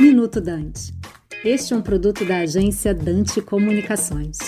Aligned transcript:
Minuto 0.00 0.40
Dante. 0.40 0.94
Este 1.44 1.74
é 1.74 1.76
um 1.76 1.82
produto 1.82 2.24
da 2.24 2.38
agência 2.38 2.94
Dante 2.94 3.42
Comunicações. 3.42 4.38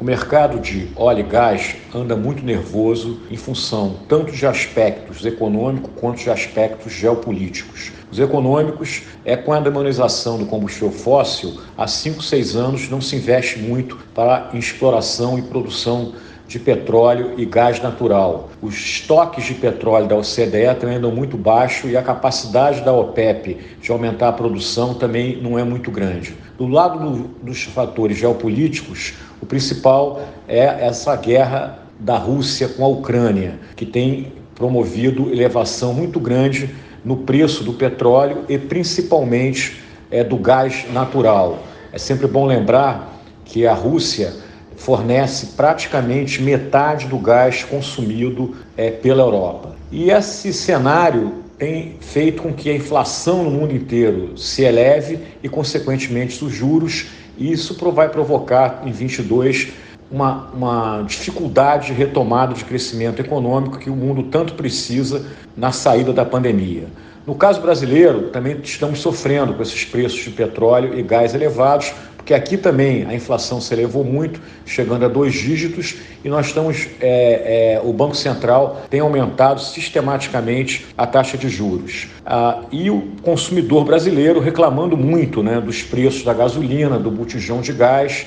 O 0.00 0.02
mercado 0.02 0.58
de 0.58 0.88
óleo 0.96 1.20
e 1.20 1.22
gás 1.22 1.76
anda 1.94 2.16
muito 2.16 2.44
nervoso 2.44 3.20
em 3.30 3.36
função 3.36 4.00
tanto 4.08 4.32
de 4.32 4.44
aspectos 4.44 5.24
econômicos 5.24 5.92
quanto 6.00 6.18
de 6.18 6.30
aspectos 6.30 6.92
geopolíticos. 6.92 7.92
Os 8.10 8.18
econômicos 8.18 9.02
é 9.24 9.36
com 9.36 9.52
a 9.52 9.60
demonização 9.60 10.36
do 10.36 10.46
combustível 10.46 10.90
fóssil, 10.90 11.60
há 11.76 11.86
5, 11.86 12.20
6 12.20 12.56
anos 12.56 12.88
não 12.88 13.00
se 13.00 13.14
investe 13.14 13.60
muito 13.60 13.96
para 14.12 14.50
exploração 14.52 15.38
e 15.38 15.42
produção 15.42 16.12
de 16.48 16.58
petróleo 16.58 17.34
e 17.36 17.44
gás 17.44 17.80
natural. 17.80 18.48
Os 18.62 18.74
estoques 18.74 19.44
de 19.44 19.54
petróleo 19.54 20.08
da 20.08 20.16
OCDE 20.16 20.74
também 20.80 20.96
andam 20.96 21.12
muito 21.12 21.36
baixo 21.36 21.86
e 21.86 21.96
a 21.96 22.02
capacidade 22.02 22.80
da 22.80 22.92
OPEP 22.92 23.58
de 23.82 23.92
aumentar 23.92 24.28
a 24.30 24.32
produção 24.32 24.94
também 24.94 25.36
não 25.42 25.58
é 25.58 25.62
muito 25.62 25.90
grande. 25.90 26.34
Do 26.56 26.66
lado 26.66 26.98
do, 26.98 27.28
dos 27.42 27.64
fatores 27.64 28.16
geopolíticos, 28.16 29.12
o 29.42 29.46
principal 29.46 30.22
é 30.48 30.86
essa 30.86 31.14
guerra 31.16 31.80
da 32.00 32.16
Rússia 32.16 32.66
com 32.66 32.82
a 32.82 32.88
Ucrânia, 32.88 33.60
que 33.76 33.84
tem 33.84 34.32
promovido 34.54 35.30
elevação 35.30 35.92
muito 35.92 36.18
grande 36.18 36.70
no 37.04 37.18
preço 37.18 37.62
do 37.62 37.74
petróleo 37.74 38.44
e 38.48 38.56
principalmente 38.56 39.82
é, 40.10 40.24
do 40.24 40.36
gás 40.36 40.86
natural. 40.92 41.62
É 41.92 41.98
sempre 41.98 42.26
bom 42.26 42.46
lembrar 42.46 43.20
que 43.44 43.66
a 43.66 43.74
Rússia 43.74 44.32
fornece 44.78 45.48
praticamente 45.56 46.40
metade 46.40 47.06
do 47.06 47.18
gás 47.18 47.64
consumido 47.64 48.56
é, 48.76 48.90
pela 48.90 49.22
Europa. 49.22 49.76
E 49.90 50.10
esse 50.10 50.52
cenário 50.52 51.42
tem 51.58 51.96
feito 52.00 52.42
com 52.42 52.52
que 52.52 52.70
a 52.70 52.74
inflação 52.74 53.42
no 53.42 53.50
mundo 53.50 53.74
inteiro 53.74 54.38
se 54.38 54.62
eleve 54.62 55.18
e, 55.42 55.48
consequentemente, 55.48 56.42
os 56.44 56.52
juros, 56.52 57.08
e 57.36 57.52
isso 57.52 57.74
vai 57.90 58.08
provocar 58.08 58.82
em 58.86 58.92
22 58.92 59.72
uma, 60.10 60.48
uma 60.54 61.02
dificuldade 61.02 61.88
de 61.88 61.92
retomada 61.92 62.54
de 62.54 62.64
crescimento 62.64 63.20
econômico 63.20 63.78
que 63.78 63.90
o 63.90 63.96
mundo 63.96 64.24
tanto 64.24 64.54
precisa 64.54 65.26
na 65.56 65.72
saída 65.72 66.12
da 66.12 66.24
pandemia. 66.24 66.86
No 67.26 67.34
caso 67.34 67.60
brasileiro, 67.60 68.28
também 68.28 68.58
estamos 68.62 69.00
sofrendo 69.00 69.52
com 69.52 69.62
esses 69.62 69.84
preços 69.84 70.20
de 70.20 70.30
petróleo 70.30 70.98
e 70.98 71.02
gás 71.02 71.34
elevados, 71.34 71.92
porque 72.28 72.34
aqui 72.34 72.58
também 72.58 73.06
a 73.06 73.14
inflação 73.14 73.58
se 73.58 73.72
elevou 73.72 74.04
muito, 74.04 74.38
chegando 74.66 75.02
a 75.02 75.08
dois 75.08 75.32
dígitos, 75.32 75.96
e 76.22 76.28
nós 76.28 76.48
estamos, 76.48 76.86
é, 77.00 77.76
é, 77.76 77.80
o 77.82 77.90
Banco 77.90 78.14
Central 78.14 78.82
tem 78.90 79.00
aumentado 79.00 79.62
sistematicamente 79.62 80.88
a 80.94 81.06
taxa 81.06 81.38
de 81.38 81.48
juros. 81.48 82.06
Ah, 82.26 82.64
e 82.70 82.90
o 82.90 83.12
consumidor 83.22 83.86
brasileiro 83.86 84.40
reclamando 84.40 84.94
muito 84.94 85.42
né, 85.42 85.58
dos 85.58 85.82
preços 85.82 86.22
da 86.22 86.34
gasolina, 86.34 86.98
do 86.98 87.10
botijão 87.10 87.62
de 87.62 87.72
gás 87.72 88.26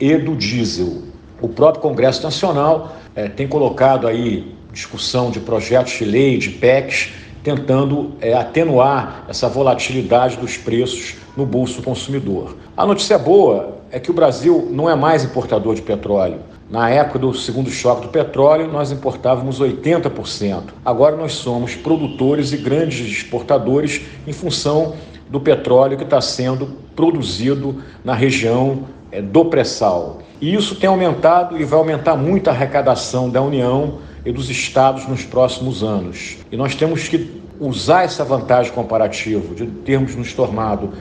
e 0.00 0.16
do 0.16 0.34
diesel. 0.34 1.02
O 1.38 1.46
próprio 1.46 1.82
Congresso 1.82 2.22
Nacional 2.22 2.96
é, 3.14 3.28
tem 3.28 3.46
colocado 3.46 4.08
aí 4.08 4.50
discussão 4.72 5.30
de 5.30 5.40
projetos 5.40 5.92
de 5.92 6.06
lei, 6.06 6.38
de 6.38 6.48
PECs, 6.48 7.10
tentando 7.42 8.12
é, 8.20 8.34
atenuar 8.34 9.24
essa 9.28 9.48
volatilidade 9.48 10.36
dos 10.36 10.56
preços 10.56 11.16
no 11.36 11.44
bolso 11.44 11.80
do 11.80 11.82
consumidor. 11.82 12.56
A 12.76 12.86
notícia 12.86 13.18
boa 13.18 13.78
é 13.90 13.98
que 13.98 14.10
o 14.10 14.14
Brasil 14.14 14.68
não 14.70 14.88
é 14.88 14.94
mais 14.94 15.24
importador 15.24 15.74
de 15.74 15.82
petróleo. 15.82 16.38
Na 16.70 16.88
época 16.88 17.18
do 17.18 17.34
segundo 17.34 17.70
choque 17.70 18.06
do 18.06 18.08
petróleo, 18.08 18.66
nós 18.66 18.90
importávamos 18.90 19.60
80%. 19.60 20.62
Agora 20.82 21.16
nós 21.16 21.32
somos 21.32 21.74
produtores 21.74 22.52
e 22.52 22.56
grandes 22.56 23.06
exportadores 23.06 24.00
em 24.26 24.32
função 24.32 24.94
do 25.28 25.38
petróleo 25.38 25.98
que 25.98 26.04
está 26.04 26.20
sendo 26.20 26.78
produzido 26.96 27.82
na 28.02 28.14
região 28.14 28.84
é, 29.10 29.20
do 29.20 29.44
pré-sal. 29.44 30.20
E 30.40 30.54
isso 30.54 30.74
tem 30.76 30.88
aumentado 30.88 31.60
e 31.60 31.64
vai 31.64 31.78
aumentar 31.78 32.16
muito 32.16 32.48
a 32.48 32.52
arrecadação 32.52 33.28
da 33.28 33.40
União 33.42 33.98
e 34.24 34.32
dos 34.32 34.50
estados 34.50 35.06
nos 35.06 35.24
próximos 35.24 35.82
anos. 35.82 36.38
E 36.50 36.56
nós 36.56 36.74
temos 36.74 37.08
que 37.08 37.42
usar 37.58 38.04
essa 38.04 38.24
vantagem 38.24 38.72
comparativa 38.72 39.54
de 39.54 39.66
termos 39.66 40.14
nos 40.14 40.32
tornado 40.32 40.92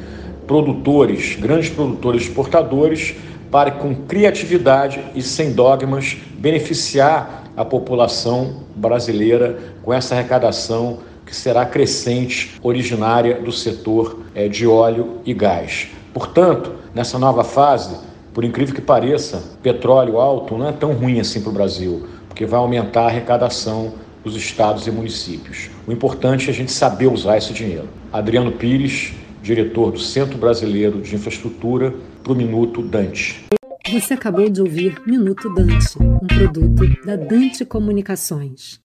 produtores, 0.46 1.36
grandes 1.40 1.70
produtores 1.70 2.24
exportadores, 2.24 3.16
para 3.50 3.72
com 3.72 3.94
criatividade 3.94 5.04
e 5.14 5.22
sem 5.22 5.52
dogmas 5.52 6.18
beneficiar 6.38 7.44
a 7.56 7.66
população 7.66 8.64
brasileira 8.76 9.60
com 9.84 9.94
essa 9.94 10.16
arrecadação 10.16 11.00
que 11.26 11.36
será 11.36 11.66
crescente, 11.66 12.60
originária 12.62 13.40
do 13.40 13.52
setor 13.52 14.20
é, 14.34 14.48
de 14.48 14.66
óleo 14.66 15.18
e 15.26 15.34
gás. 15.34 15.88
Portanto, 16.14 16.74
nessa 16.94 17.20
nova 17.20 17.44
fase, 17.44 17.96
por 18.34 18.44
incrível 18.44 18.74
que 18.74 18.82
pareça, 18.82 19.42
petróleo 19.62 20.20
alto 20.20 20.58
não 20.58 20.70
é 20.70 20.72
tão 20.72 20.94
ruim 20.94 21.20
assim 21.20 21.42
para 21.42 21.50
o 21.50 21.54
Brasil, 21.54 22.08
porque 22.42 22.50
vai 22.50 22.60
aumentar 22.60 23.02
a 23.02 23.06
arrecadação 23.06 23.94
dos 24.24 24.36
estados 24.36 24.88
e 24.88 24.92
municípios. 24.92 25.70
O 25.86 25.92
importante 25.92 26.48
é 26.48 26.52
a 26.52 26.54
gente 26.54 26.72
saber 26.72 27.06
usar 27.06 27.38
esse 27.38 27.54
dinheiro. 27.54 27.88
Adriano 28.12 28.52
Pires, 28.52 29.14
diretor 29.44 29.92
do 29.92 30.00
Centro 30.00 30.40
Brasileiro 30.40 31.02
de 31.02 31.14
Infraestrutura, 31.14 31.94
para 32.24 32.34
o 32.34 32.36
Minuto 32.36 32.82
Dante. 32.82 33.46
Você 33.92 34.16
acabou 34.16 34.50
de 34.50 34.60
ouvir 34.60 35.00
Minuto 35.06 35.54
Dante, 35.54 35.86
um 36.00 36.18
produto 36.26 37.06
da 37.06 37.16
Dante 37.16 37.64
Comunicações. 37.64 38.80